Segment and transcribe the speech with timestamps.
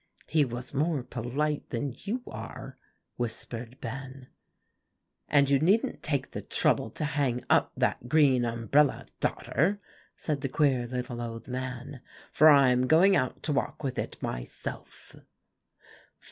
[0.25, 2.75] "He was more polite than you are,"
[3.17, 4.29] whispered Ben.
[5.27, 9.79] "'And you needn't take the trouble to hang up that green umbrella, daughter,'
[10.15, 12.01] said the queer little old man;
[12.31, 15.15] 'for I am going out to walk with it myself.